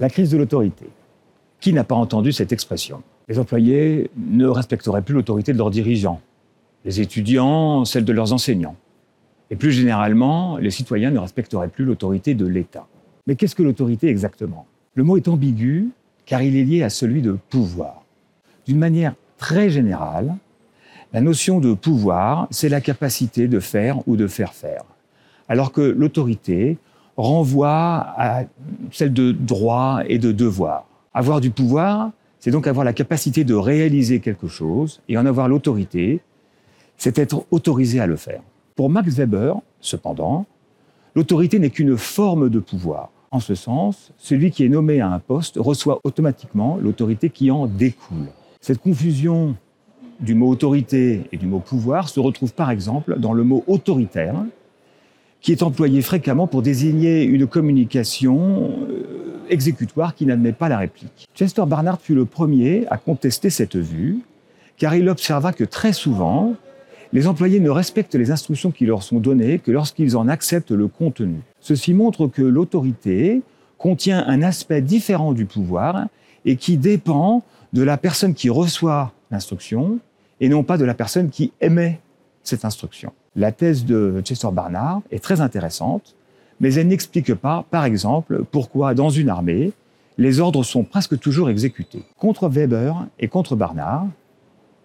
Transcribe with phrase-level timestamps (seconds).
[0.00, 0.86] La crise de l'autorité.
[1.60, 3.02] Qui n'a pas entendu cette expression?
[3.28, 6.22] Les employés ne respecteraient plus l'autorité de leurs dirigeants,
[6.86, 8.76] les étudiants celle de leurs enseignants.
[9.50, 12.86] Et plus généralement, les citoyens ne respecteraient plus l'autorité de l'État.
[13.26, 14.66] Mais qu'est-ce que l'autorité exactement?
[14.94, 15.90] Le mot est ambigu
[16.24, 18.02] car il est lié à celui de pouvoir.
[18.66, 20.34] D'une manière très générale,
[21.12, 24.84] la notion de pouvoir, c'est la capacité de faire ou de faire faire.
[25.46, 26.78] Alors que l'autorité
[27.20, 28.44] renvoie à
[28.90, 30.86] celle de droit et de devoir.
[31.14, 35.48] Avoir du pouvoir, c'est donc avoir la capacité de réaliser quelque chose, et en avoir
[35.48, 36.20] l'autorité,
[36.96, 38.42] c'est être autorisé à le faire.
[38.76, 40.46] Pour Max Weber, cependant,
[41.14, 43.10] l'autorité n'est qu'une forme de pouvoir.
[43.30, 47.66] En ce sens, celui qui est nommé à un poste reçoit automatiquement l'autorité qui en
[47.66, 48.26] découle.
[48.60, 49.54] Cette confusion
[50.18, 54.34] du mot autorité et du mot pouvoir se retrouve par exemple dans le mot autoritaire,
[55.40, 61.28] qui est employé fréquemment pour désigner une communication euh, exécutoire qui n'admet pas la réplique.
[61.34, 64.18] Chester Barnard fut le premier à contester cette vue,
[64.76, 66.54] car il observa que très souvent,
[67.12, 70.86] les employés ne respectent les instructions qui leur sont données que lorsqu'ils en acceptent le
[70.86, 71.40] contenu.
[71.60, 73.42] Ceci montre que l'autorité
[73.78, 76.06] contient un aspect différent du pouvoir
[76.44, 79.98] et qui dépend de la personne qui reçoit l'instruction
[80.40, 82.00] et non pas de la personne qui émet
[82.42, 83.12] cette instruction.
[83.36, 86.14] La thèse de Chester Barnard est très intéressante,
[86.60, 89.72] mais elle n'explique pas, par exemple, pourquoi dans une armée,
[90.18, 92.02] les ordres sont presque toujours exécutés.
[92.18, 94.06] Contre Weber et contre Barnard,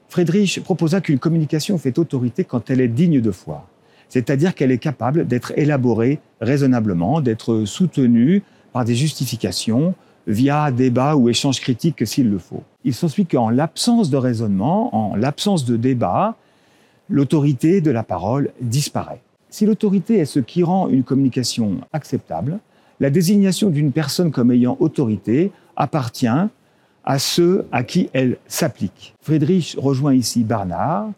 [0.08, 3.68] Friedrich proposa qu'une communication fait autorité quand elle est digne de foi,
[4.08, 9.94] c'est-à-dire qu'elle est capable d'être élaborée raisonnablement, d'être soutenue par des justifications
[10.28, 12.64] via débat ou échange critique s'il le faut.
[12.84, 16.36] Il s'ensuit qu'en l'absence de raisonnement, en l'absence de débat,
[17.10, 19.22] l'autorité de la parole disparaît.
[19.50, 22.60] Si l'autorité est ce qui rend une communication acceptable,
[23.00, 26.28] la désignation d'une personne comme ayant autorité appartient
[27.04, 29.14] à ceux à qui elle s'applique.
[29.22, 31.12] Friedrich rejoint ici Barnard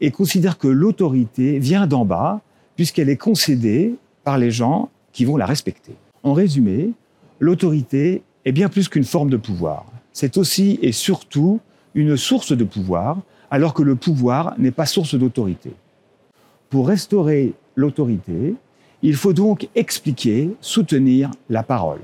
[0.00, 2.40] et considère que l'autorité vient d'en bas
[2.76, 5.94] puisqu'elle est concédée par les gens qui vont la respecter.
[6.22, 6.92] En résumé,
[7.40, 9.86] l'autorité est bien plus qu'une forme de pouvoir.
[10.12, 11.60] C'est aussi et surtout
[11.94, 13.18] une source de pouvoir,
[13.50, 15.72] alors que le pouvoir n'est pas source d'autorité.
[16.70, 18.54] Pour restaurer l'autorité,
[19.02, 22.00] il faut donc expliquer, soutenir la parole.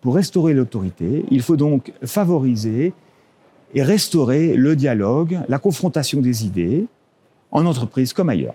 [0.00, 2.92] Pour restaurer l'autorité, il faut donc favoriser
[3.74, 6.86] et restaurer le dialogue, la confrontation des idées,
[7.50, 8.54] en entreprise comme ailleurs.